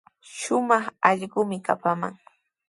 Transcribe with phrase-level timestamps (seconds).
[0.35, 2.13] Shumaq allquumi kapaman.